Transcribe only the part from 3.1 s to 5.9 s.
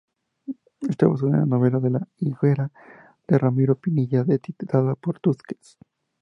de Ramiro Pinilla, editada por Tusquets.